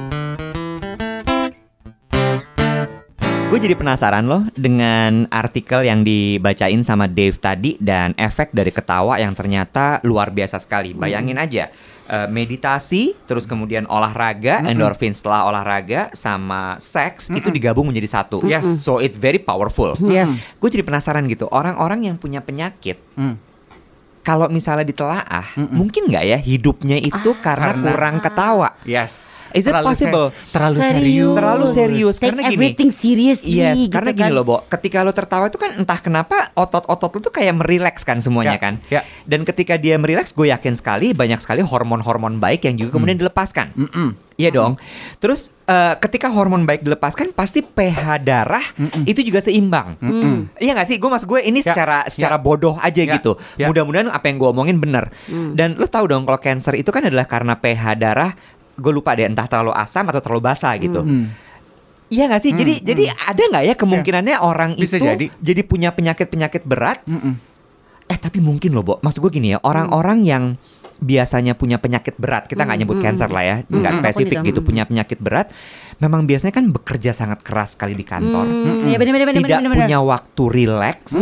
[3.49, 9.17] Gue jadi penasaran loh dengan artikel yang dibacain sama Dave tadi dan efek dari ketawa
[9.17, 10.93] yang ternyata luar biasa sekali.
[10.93, 11.73] Bayangin aja
[12.05, 18.45] eh, meditasi, terus kemudian olahraga, endorfin setelah olahraga sama seks itu digabung menjadi satu.
[18.45, 18.85] Yes.
[18.85, 19.97] So it's very powerful.
[19.97, 20.29] Yes.
[20.61, 23.01] Gue jadi penasaran gitu orang-orang yang punya penyakit.
[23.17, 23.41] Hmm.
[24.21, 28.69] Kalau misalnya ditelaah, mungkin nggak ya hidupnya itu karena, karena- kurang ketawa?
[28.85, 29.33] Yes.
[29.51, 30.27] Is it Terlalu possible?
[30.49, 30.93] terlalu serius.
[30.93, 31.35] Serius.
[31.35, 32.53] Terlalu serius Take karena gini.
[32.53, 34.35] everything seriously Yes, gitu karena gini kan.
[34.35, 34.57] loh, Bo.
[34.63, 38.59] Ketika lo tertawa itu kan entah kenapa otot-otot lo tuh kayak merileks kan semuanya Ya,
[38.59, 38.73] kan.
[38.87, 39.01] ya.
[39.23, 43.73] Dan ketika dia merileks, gue yakin sekali banyak sekali hormon-hormon baik yang juga kemudian dilepaskan.
[43.73, 44.09] Mm-mm.
[44.35, 44.79] Iya dong.
[45.17, 48.63] Terus eh, ketika hormon baik dilepaskan, pasti pH darah
[49.03, 49.99] itu juga seimbang.
[50.55, 50.95] Iya nggak sih?
[50.95, 52.09] Gue mas gue ini Ya, secara ya.
[52.09, 53.35] secara bodoh aja Ya, gitu.
[53.55, 53.67] ya.
[53.67, 55.11] Mudah-mudahan apa yang gue omongin bener.
[55.27, 58.31] Dan lo tahu dong kalau cancer itu kan adalah karena pH darah
[58.79, 61.03] gue lupa deh entah terlalu asam atau terlalu basah gitu.
[61.03, 61.29] Hmm.
[62.09, 62.51] Iya nggak sih?
[62.57, 65.61] Jadi jadi ada nggak ya kemungkinannya orang Bisa itu jadi.
[65.67, 67.05] punya penyakit-penyakit berat?
[67.05, 67.37] Mm-mm.
[68.09, 68.93] Eh tapi mungkin loh, Bo.
[69.05, 70.43] Maksud gue gini ya, orang-orang yang
[70.99, 74.67] biasanya punya penyakit berat, kita nggak nyebut cancer lah ya, nggak Mm, spesifik gitu mm.
[74.67, 75.47] punya penyakit berat,
[76.03, 79.59] memang biasanya kan bekerja sangat keras sekali di kantor, Hmm, ya bener bener bener tidak
[79.63, 79.79] bener, bener.
[79.87, 81.15] punya waktu relax,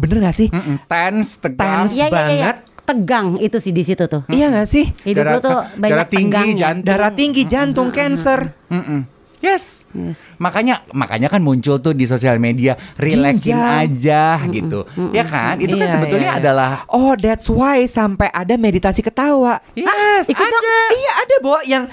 [0.00, 0.48] bener nggak sih?
[0.48, 0.76] Mm-mm.
[0.88, 1.84] Tense, tegang.
[1.84, 2.00] Tense.
[2.00, 2.16] Iya iya iya.
[2.16, 2.56] banget.
[2.88, 4.24] Tegang itu sih di situ tuh.
[4.26, 4.88] Iya nggak sih?
[5.04, 6.56] Hidup Darah- lu tuh banyak darah tinggi, tegangnya.
[6.58, 6.86] jantung.
[6.88, 8.38] Darah tinggi, jantung, cancer.
[8.66, 9.00] Mm-mm.
[9.38, 9.86] Yes.
[9.92, 10.32] Yes.
[10.34, 13.84] Makanya makanya kan muncul tuh di sosial media relaxin Ginjal.
[13.84, 14.82] aja gitu.
[15.12, 15.60] Ya kan?
[15.60, 16.42] Itu kan Iya, sebetulnya iya, iya.
[16.42, 19.60] adalah Oh, that's why sampai ada meditasi ketawa.
[19.74, 20.50] Yes, ikut ada.
[20.50, 20.90] dong.
[20.90, 21.84] Iya, ada, Bo, yang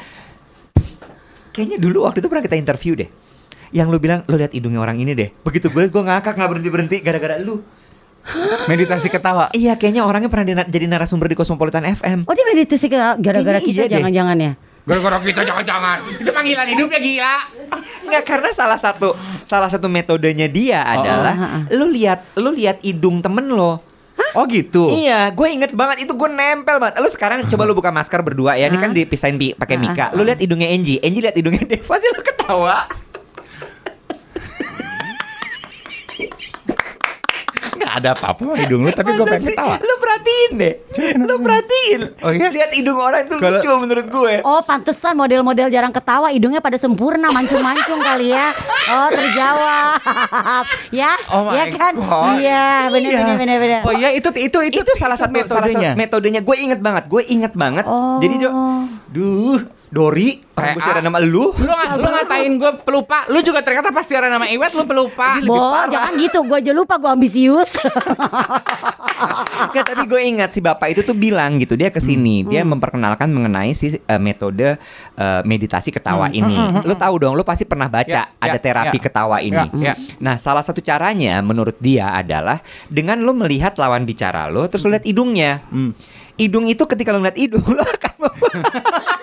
[1.51, 3.10] kayaknya dulu waktu itu pernah kita interview deh.
[3.69, 5.29] Yang lu bilang, lu lihat hidungnya orang ini deh.
[5.38, 7.60] Begitu gue gue ngakak nggak berhenti berhenti gara-gara lu.
[8.71, 9.49] meditasi ketawa.
[9.51, 12.25] Iya, kayaknya orangnya pernah di- jadi narasumber di Cosmopolitan FM.
[12.25, 13.93] Oh dia meditasi ke- gara-gara kita iya deh.
[13.99, 14.51] jangan-jangan ya.
[14.85, 15.97] Gara-gara kita jangan-jangan.
[16.15, 17.35] Itu panggilan hidupnya gila.
[18.05, 21.33] Nggak karena salah satu salah satu metodenya dia adalah
[21.69, 23.81] lu lihat lu lihat hidung temen lo.
[24.31, 24.88] Oh gitu.
[24.88, 26.99] Iya, gue inget banget itu gue nempel banget.
[26.99, 28.67] Lu sekarang coba lu buka masker berdua ya.
[28.67, 30.11] Ini kan dipisahin bi- pakai Mika.
[30.13, 32.85] Lu lihat hidungnya Angie, Angie lihat hidungnya Deva sih lu ketawa.
[37.86, 39.54] Nggak ada apa-apa sama hidung lu, tapi gue pengen sih?
[39.54, 39.76] ketawa.
[39.78, 40.74] Lu perhatiin deh.
[41.19, 42.00] Lu perhatiin.
[42.19, 42.48] Oh iya?
[42.50, 44.34] Lihat hidung orang itu Kalau- lucu menurut gue.
[44.41, 48.50] Oh pantesan model-model jarang ketawa hidungnya pada sempurna mancung-mancung kali ya.
[48.88, 50.02] Oh terjawab.
[51.00, 51.93] ya, Oh ya kan?
[51.93, 52.36] God.
[52.38, 53.36] Iya, bener Iya.
[53.36, 53.80] bener bener.
[53.84, 55.91] Oh iya itu itu itu, Itu, salah satu salah metodenya.
[55.93, 56.41] satu metodenya.
[56.41, 57.04] Gue inget banget.
[57.06, 57.86] Gue inget banget.
[57.86, 58.17] Oh.
[58.17, 58.50] Jadi do,
[59.08, 60.91] duh, Dori, kamu PA.
[60.91, 61.50] ada nama lu.
[61.50, 65.39] Lu, nggak- lu ngatain gue pelupa Lu juga ternyata pasti ada nama Iwet Lu pelupa
[65.39, 65.56] Bo,
[65.88, 67.80] jangan gitu, gue aja lupa gue ambisius.
[69.65, 72.50] Nggak, tapi gue ingat si bapak itu tuh bilang gitu dia ke sini Hmm.
[72.50, 74.76] dia memperkenalkan mengenai si eh, metode
[75.13, 76.56] eh, meditasi ketawa ini.
[76.82, 78.38] Lu tahu dong, lu pasti pernah baca Hmm.
[78.38, 79.02] Ya, ada ya, terapi ya.
[79.02, 79.65] ketawa ini.
[79.76, 79.93] Ya, ya.
[80.17, 84.91] Nah, salah satu caranya menurut dia adalah dengan lu melihat lawan bicara lo, terus lu
[84.91, 85.63] lihat hidungnya.
[85.67, 85.91] Hmm.
[86.36, 88.13] Hidung itu ketika lu lihat hidung lu akan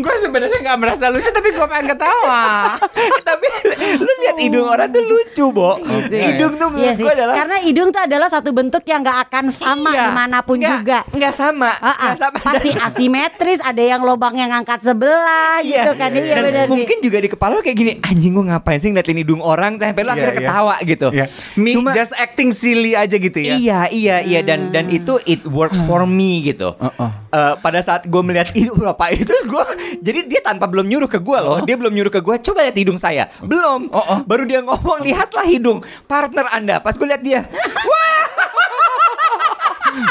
[0.00, 2.42] Gue sebenarnya nggak merasa lucu Tapi gue pengen ketawa
[3.28, 3.46] tapi
[3.92, 5.76] lu lihat hidung orang tuh lucu, Bo.
[6.06, 7.02] Hidung tuh menurut Iya sih.
[7.02, 10.00] gue adalah Karena hidung tuh adalah satu bentuk yang gak akan sama Iya.
[10.00, 10.98] di mana pun Nggak- juga.
[11.10, 11.94] nggak sama, Ah, ah.
[12.06, 12.38] nggak sama.
[12.40, 16.08] Pasti asimetris, ada yang lobang yang ngangkat sebelah gitu kan.
[16.10, 16.70] Iya Dan benar sih.
[16.70, 19.98] mungkin juga di kepala lo kayak gini, anjing gue ngapain sih ngeliatin hidung orang sampai
[19.98, 20.40] lo Iya, akhirnya iya.
[20.40, 21.08] ketawa gitu.
[21.10, 21.26] ya.
[21.56, 25.42] Me Cuma just acting silly aja gitu ya Iya iya iya dan dan itu it
[25.44, 26.72] works for me gitu.
[26.72, 27.10] Uh-uh.
[27.28, 29.64] Eh, pada saat gue melihat itu bapak itu gue
[30.00, 32.76] jadi dia tanpa belum nyuruh ke gue loh dia belum nyuruh ke gue coba lihat
[32.76, 34.18] hidung saya belum Uh-uh.
[34.24, 37.40] baru dia ngomong lihatlah hidung partner anda pas gue lihat dia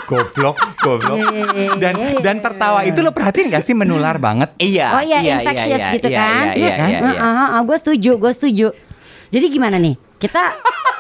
[0.10, 2.20] Goblok Goblok Iya, iya, iya, Dan iya, iya.
[2.20, 6.20] dan tertawa itu lo perhatiin gak sih menular banget iya Oh iya, infectious gitu iya,
[6.20, 6.44] kan?
[6.58, 7.60] iya iya iya, iya.
[7.64, 8.68] gue setuju, gue setuju.
[9.30, 10.09] Jadi gimana nih?
[10.20, 10.44] Kita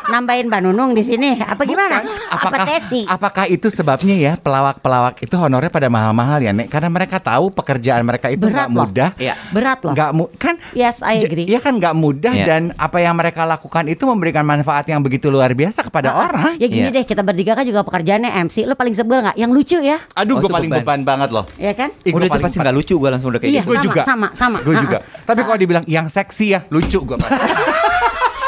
[0.10, 2.01] nambahin Mbak Nunung di sini apa gimana?
[2.29, 3.01] apakah apa tesi?
[3.05, 8.01] apakah itu sebabnya ya pelawak-pelawak itu honornya pada mahal-mahal ya Nek karena mereka tahu pekerjaan
[8.01, 8.79] mereka itu Berat nggak loh.
[8.82, 9.34] mudah Iya.
[9.51, 9.93] Berat loh.
[9.93, 11.45] nggak mu kan Yes, I agree.
[11.45, 12.45] ya kan nggak mudah Iya.
[12.47, 16.25] dan apa yang mereka lakukan itu memberikan manfaat yang begitu luar biasa kepada Ah, ah.
[16.25, 16.95] orang Ya gini Iya.
[16.95, 18.65] deh, kita bertiga kan juga pekerjaannya MC.
[18.65, 19.36] Lu paling sebel nggak?
[19.36, 19.97] Yang lucu ya?
[20.12, 20.82] aduh Oh, gue paling beban.
[20.82, 21.93] beban banget loh Ya kan?
[22.01, 23.77] Ih, udah gua itu paling pasti nggak lucu gue langsung udah kayak Iya, gitu gue
[23.84, 24.58] juga sama, sama.
[24.60, 27.17] gue Ah, juga tapi kalau dibilang yang seksi ya lucu gue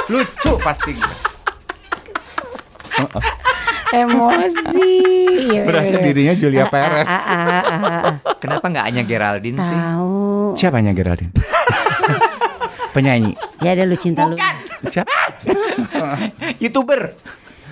[0.07, 0.93] lucu pasti
[3.91, 4.87] Emosi.
[5.51, 6.05] Iya, Berasa bener-bener.
[6.07, 7.09] dirinya Julia Ah, ah, Perez.
[7.09, 7.19] ah,
[8.39, 10.55] kenapa nggak hanya Geraldine sih Tahu.
[10.55, 11.35] siapanya Geraldine
[12.95, 14.39] penyanyi Ya ada lu cinta lu.
[14.87, 15.11] siapa
[16.63, 17.11] youtuber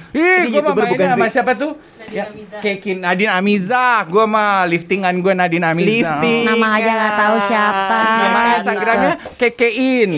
[0.10, 1.72] Ih, gue mah YouTuber bukan mainnya sama siapa tuh?
[2.10, 2.26] Ya,
[2.58, 4.02] Kekin Nadine Amiza.
[4.06, 5.86] Gue mah liftingan gue Nadine Amiza.
[5.88, 6.44] Lifting.
[6.44, 7.98] Nama aja nggak tahu siapa.
[8.00, 8.56] Nama Gitu.
[8.60, 10.12] Instagramnya Kekein.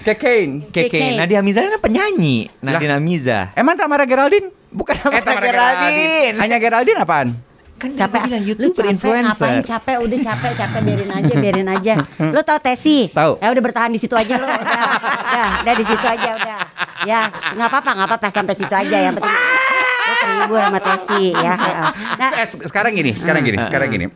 [0.00, 0.50] Kekein.
[0.68, 0.88] Keke.
[0.88, 1.16] Keke.
[1.16, 2.46] Nadia Amiza kan penyanyi.
[2.60, 3.50] Nadia Amiza.
[3.52, 4.52] Emang Tamara Geraldine?
[4.68, 6.34] Bukan Eh, Tamara Geraldine.
[6.36, 7.28] Hanya Geraldine apaan?
[7.74, 9.50] Kan capek bilang lu YouTuber capek influencer.
[9.50, 11.94] ngapain capek udah capek capek biarin aja biarin aja
[12.34, 13.32] lu tau Tesi Tahu.
[13.36, 16.60] ya udah bertahan di situ aja lu udah udah, udah di situ aja udah
[17.04, 19.36] ya nggak apa-apa nggak apa-apa sampai situ aja yang penting
[20.16, 21.54] terhibur sama Tesi ya
[22.16, 24.06] nah Eh, se- sekarang gini, sekarang gini, sekarang gini.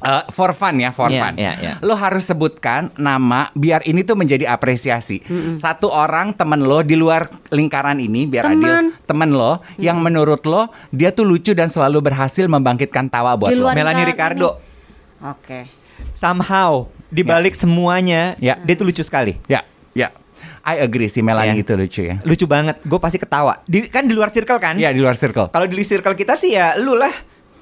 [0.00, 1.34] Eh, for fun ya, for Iya, fun.
[1.36, 1.72] iya, iya.
[1.78, 5.20] Lo harus sebutkan nama biar ini tuh menjadi apresiasi.
[5.54, 8.56] Satu orang temen lo di luar lingkaran ini biar Teman.
[8.56, 8.96] adil.
[9.02, 13.56] Temen lo yang menurut lo dia tuh lucu dan selalu berhasil membangkitkan tawa buat Di
[13.56, 13.68] lo.
[13.70, 14.56] Melanie Ricardo.
[15.20, 15.68] oke
[16.12, 18.56] Somehow di balik semuanya Ya.
[18.56, 19.36] dia tuh lucu sekali.
[19.46, 20.08] Ya, ya.
[20.60, 21.64] I agree sih Melanie Iya.
[21.64, 22.16] itu lucu ya.
[22.20, 22.76] Lucu banget.
[22.84, 23.64] Gue pasti ketawa.
[23.64, 24.76] Di, kan di luar circle kan?
[24.76, 25.48] Iya di luar circle.
[25.48, 27.12] Kalau di circle kita sih ya lu lah.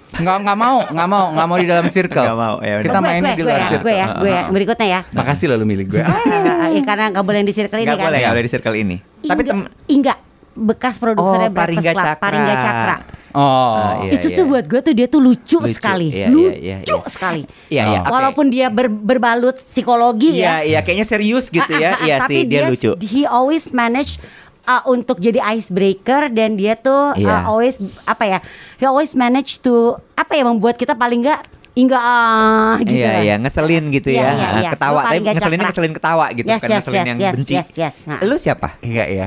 [0.08, 2.24] Nggak nggak mau, nggak mau, nggak mau di dalam circle.
[2.24, 2.80] Nggak mau, ya.
[2.80, 3.84] Kita gue, di luar ya, circle.
[3.84, 4.42] gue ya, gue ya.
[4.48, 5.00] Berikutnya ya.
[5.12, 6.00] Makasih lo lu milih gue.
[6.00, 8.06] Ah, ya, karena nggak boleh di circle ini Gak kan.
[8.08, 8.96] boleh kalau di circle ini.
[9.20, 10.14] Tapi tem Ingga
[10.58, 12.22] bekas produsernya Oh, Breakfast Paringga Club, Cakra.
[12.24, 12.96] Paringga Cakra.
[13.30, 13.76] Oh.
[13.76, 14.16] Ah, iya.
[14.16, 17.00] itu tuh buat gue tuh dia tuh lucu, Lucu, sekali, iya, iya, lucu iya, iya.
[17.06, 17.42] sekali.
[17.68, 18.00] Iya, iya.
[18.02, 18.10] Oh.
[18.10, 20.66] Walaupun dia ber- berbalut psikologi Iya, ya.
[20.66, 21.92] iya kayaknya serius gitu ya.
[21.92, 22.90] ah, ah, Iya tapi sih, dia lucu.
[23.00, 24.16] He always manage
[24.64, 27.36] uh, untuk jadi icebreaker dan dia tuh uh, Iya.
[27.44, 28.38] always apa ya?
[28.74, 32.96] He always manage to apa ya membuat kita paling enggak enggak ah gitu.
[32.96, 34.30] Iya, iya, ngeselin gitu Iya, ya.
[34.32, 34.70] iya, iya.
[34.72, 35.70] Ketawa, tapi ngeselinnya cakra.
[35.70, 37.54] ngeselin ketawa gitu, Yes, bukan yes, ngeselin yes, yang yes, benci.
[37.54, 37.94] yes, yes.
[38.02, 38.18] Nah.
[38.24, 38.68] Lu siapa?
[38.80, 39.26] Iya iya.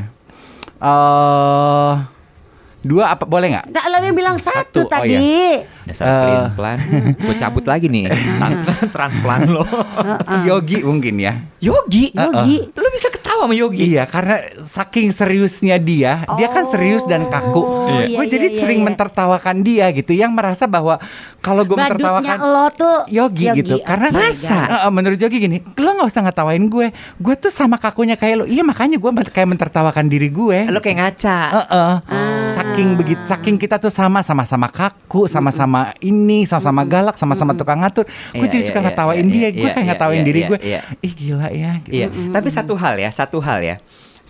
[0.81, 1.93] Eh
[2.81, 3.65] dua apa boleh nggak?
[3.71, 5.13] Lo yang bilang Satu, oh satu, tadi.
[5.13, 5.65] iya.
[5.85, 6.13] Dasar Eh.
[6.25, 6.77] pelin-pelan.
[7.17, 8.09] Gue cabut lagi nih.
[8.95, 9.65] Transplant lo.
[10.45, 11.33] Yogi mungkin ya.
[11.61, 12.13] Yogi.
[12.13, 12.69] Yogi.
[12.73, 13.85] Lu bisa ketawa sama Yogi.
[13.85, 17.61] Iya karena saking seriusnya dia, dia kan serius dan kaku.
[17.91, 18.87] iya, gue iya, jadi iya, sering iya.
[18.93, 20.97] mentertawakan dia gitu, yang merasa bahwa
[21.41, 24.57] kalau gue mentertawakan lo tuh Yogi, gitu, karena Oh masa.
[24.69, 28.35] Eh, eh, menurut Yogi gini, lo nggak usah ngetawain gue, gue tuh sama kakunya kayak
[28.41, 28.45] lo.
[28.45, 30.69] Iya makanya gue kayak mentertawakan diri gue.
[30.69, 31.37] Lo kayak ngaca.
[31.57, 31.93] Heeh.
[32.71, 38.07] Saking begitu, saking kita tuh sama, sama-sama kaku, sama-sama ini, sama-sama galak, sama-sama tukang ngatur.
[38.31, 40.59] Gue Iya, jadi iya, suka iya, ngetawain dia, gue kayak ngetawain diri gue.
[41.03, 41.83] Ih gila ya.
[41.83, 41.91] Gitu.
[41.99, 43.75] Iya, tapi satu hal ya, satu hal ya.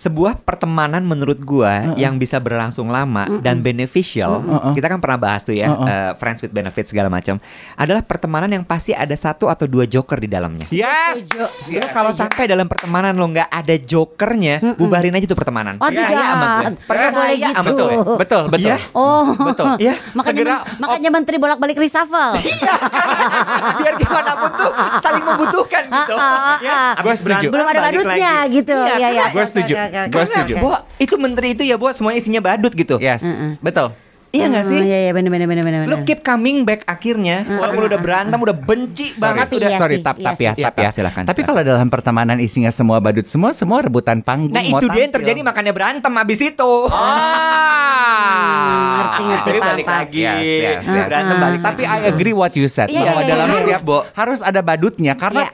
[0.02, 4.42] Sebuah pertemanan menurut gua yang bisa berlangsung lama dan beneficial,
[4.74, 7.38] kita kan pernah bahas tuh ya, eh, friends with benefits segala macam,
[7.74, 10.66] adalah pertemanan yang pasti ada satu atau dua joker di dalamnya.
[10.68, 11.30] Yes.
[11.70, 15.78] Lu kalau sampai dalam pertemanan lo nggak ada jokernya, bubarin aja tuh pertemanan.
[15.78, 15.94] Gue.
[15.94, 16.72] jahat.
[16.82, 17.84] Percaya Nggak boleh gitu.
[18.02, 18.16] gue.
[18.18, 18.66] Betul, betul.
[18.66, 18.76] Iya.
[18.90, 19.70] Oh, Betul.
[19.82, 19.94] Iya.
[20.12, 22.32] makanya Segera men- makanya menteri bolak-balik reshuffle.
[23.78, 26.14] Biar gimana pun tuh saling membutuhkan gitu.
[26.62, 27.46] Ya, Gua setuju.
[27.52, 28.76] Belum ada badutnya gitu.
[28.76, 29.24] Iya, Iya, iya.
[29.30, 29.74] Gua setuju.
[29.92, 30.08] Oke.
[30.08, 30.54] Gua Oke, setuju.
[30.56, 32.96] Bo, itu menteri itu ya, Bo, semuanya isinya badut gitu.
[32.96, 33.20] Yes,
[33.60, 33.92] betul.
[34.32, 34.74] Iya gak sih?
[34.74, 35.84] Oh, Iya, iya benar benar benar benar.
[35.84, 39.92] Lu keep coming back akhirnya Walaupun udah berantem Udah benci banget Tapi udah iya Sorry,
[39.92, 40.40] sih, tap, iya tap sih.
[40.40, 40.82] ya, Iya, tap ya.
[40.82, 44.48] tap, silakan, Tapi kalau dalam pertemanan isinya semua badut semua, semua rebutan panggung.
[44.48, 47.52] Nah mau itu dia yang terjadi Makanya berantem abis itu Ah.
[49.20, 51.06] ngerti, ngerti, balik lagi Yes, yes, yes.
[51.06, 53.56] Berantem balik Tapi I agree what you said Iya, bahwa iya, dalam iya.
[53.58, 53.98] setiap Harus, Bo.
[54.14, 55.50] harus ada badutnya karena Iya.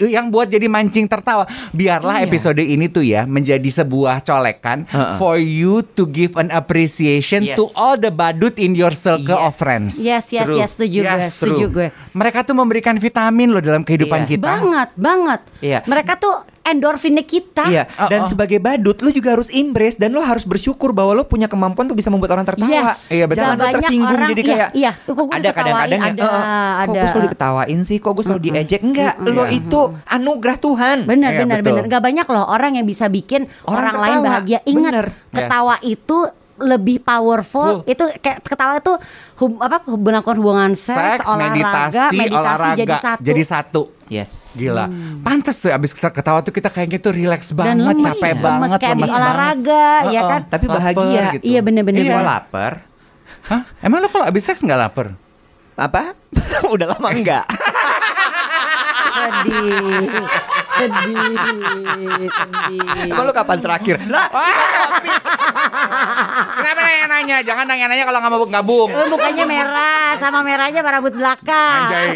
[0.00, 1.46] Yang buat jadi mancing tertawa.
[1.70, 2.26] Biarlah Iya.
[2.26, 5.16] episode ini tuh ya menjadi sebuah colekan Heeh.
[5.16, 7.54] for you to give an appreciation Yes.
[7.54, 9.58] to all the badut in your circle of Yes.
[9.58, 9.92] friends.
[9.96, 10.58] Yes, yes, True.
[10.58, 11.72] yes, setuju gue, Yes, setuju true.
[11.72, 11.88] gue.
[12.12, 14.30] Mereka tuh memberikan vitamin loh dalam kehidupan Iya.
[14.30, 14.44] kita.
[14.44, 15.40] Banget, banget.
[15.58, 15.80] Iya.
[15.84, 17.68] Mereka tuh endorfinnya kita.
[17.68, 18.28] Iya, Oh, dan oh.
[18.28, 21.92] sebagai badut lu juga harus embrace dan lu harus bersyukur bahwa lu punya kemampuan tuh
[21.92, 22.72] bisa membuat orang tertawa.
[22.72, 23.06] Yes.
[23.06, 23.44] Iya, betul.
[23.44, 24.90] Jangan lu tersinggung orang- jadi iya, kayak iya.
[24.96, 28.12] Kok gue ada kadang-kadang ya, diketawain, "Eh, ada, kok gue ada." selalu diketawain sih, kok
[28.12, 28.80] gue selalu diejek.
[28.80, 29.52] Enggak, lo Iya.
[29.52, 30.98] itu anugerah Tuhan.
[31.04, 31.68] Benar, Iya, benar, betul.
[31.76, 31.84] benar.
[31.86, 34.58] Gak banyak loh orang yang bisa bikin Orang orang, lain bahagia.
[34.64, 35.06] Ingat, Bener.
[35.30, 36.18] ketawa itu
[36.56, 37.82] lebih powerful.
[37.84, 38.94] Itu kayak ketawa itu
[39.36, 43.20] hub, apa hubungan hubungan seks, Seks, olahraga, meditasi, meditasi olahraga jadi satu.
[43.20, 43.82] jadi satu.
[44.06, 44.32] Yes.
[44.54, 44.86] Gila,
[45.20, 48.44] pantas tuh abis kita ketawa tuh kita kayaknya tuh relax Dan banget, lemes, capek lemes
[48.44, 50.12] banget, kayak abis lemes olahraga, banget.
[50.12, 50.40] ya kan?
[50.46, 51.22] Tapi bahagia.
[51.34, 51.42] gitu.
[51.42, 52.00] Iya, bener-bener.
[52.04, 52.22] Bener.
[52.22, 52.72] lapar.
[53.44, 53.62] Hah?
[53.80, 55.16] Emang lo kalau abis seks nggak lapar?
[55.74, 56.14] Apa?
[56.74, 57.44] Udah lama enggak?
[59.14, 60.06] Sedih,
[60.78, 63.10] sedih, sedih.
[63.10, 63.96] Emang lu kapan terakhir?
[64.10, 64.26] Lah,
[66.54, 67.36] Kenapa nanya-nanya?
[67.44, 68.90] Jangan nanya-nanya kalau nggak mau gabung.
[68.90, 71.80] Lu mukanya merah sama merahnya rambut belakang.
[71.90, 72.10] Anjay.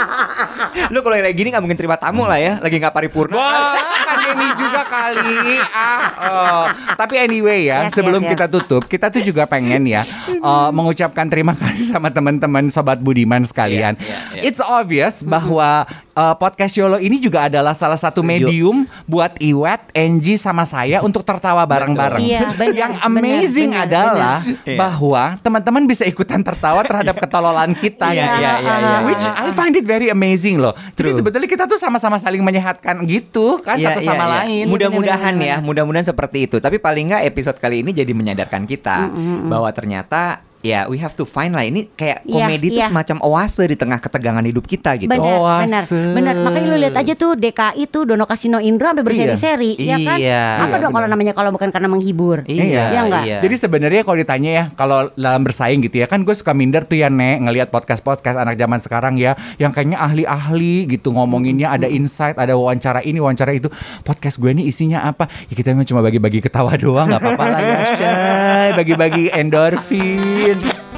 [0.92, 2.60] lu kalau lagi gini nggak mungkin terima tamu lah ya.
[2.60, 3.34] Lagi nggak paripurna.
[3.36, 5.38] Wah, kan pandemi juga kali.
[5.70, 6.64] Ah, oh.
[6.96, 8.32] Tapi anyway ya, Yes, sebelum yes, yes.
[8.36, 10.02] kita tutup, kita tuh juga pengen ya
[10.42, 13.96] uh, mengucapkan terima kasih sama teman-teman sobat Budiman sekalian.
[13.96, 14.42] Iya, iya, iya.
[14.44, 15.88] It's obvious bahwa
[16.20, 18.28] uh, podcast Yolo ini juga adalah salah satu Setuju.
[18.28, 18.76] medium
[19.08, 22.20] buat Iwet, Angie sama saya untuk tertawa bareng-bareng.
[22.20, 24.76] Iya, benar, Yang amazing benar, adalah benar.
[24.76, 28.28] bahwa teman-teman bisa ikutan tertawa terhadap ketololan kita Iya, ya.
[28.36, 28.98] iya, iya, iya.
[29.08, 30.76] Which I find it very amazing loh.
[30.92, 31.18] Jadi True.
[31.24, 34.32] sebetulnya kita tuh sama-sama saling menyehatkan gitu kan Iya, satu iya, sama iya.
[34.44, 34.64] lain.
[34.68, 36.56] Mudah-mudahan ya, mudah-mudahan seperti itu.
[36.60, 39.08] Tapi paling nggak episode kali ini jadi menyadarkan kita
[39.48, 42.86] bahwa ternyata ya we have to find lah ini kayak Iya, komedi itu iya.
[42.88, 45.08] semacam oase di tengah ketegangan hidup kita gitu.
[45.10, 45.66] Benar, Oase.
[45.66, 46.34] benar, benar.
[46.46, 50.18] Makanya lu lihat aja tuh DKI tuh Dono Kasino Indro sampai berseri-seri, ya kan?
[50.20, 50.44] Iya.
[50.62, 52.44] Apa Iya, dong kalau namanya kalau bukan karena menghibur?
[52.44, 53.24] Iya, Iya nggak?
[53.24, 53.38] iya.
[53.40, 57.00] Jadi sebenarnya kalau ditanya ya, kalau dalam bersaing gitu ya, kan gue suka minder tuh
[57.00, 62.36] ya Nek ngelihat podcast-podcast anak zaman sekarang ya, yang kayaknya ahli-ahli gitu ngomonginnya ada insight,
[62.36, 63.72] ada wawancara ini, wawancara itu.
[64.04, 65.26] Podcast gue ini isinya apa?
[65.48, 68.68] Ya kita cuma bagi-bagi ketawa doang, nggak apa-apa lah ya, Shay.
[68.76, 70.49] Bagi-bagi endorfin.
[70.50, 70.89] Brilliant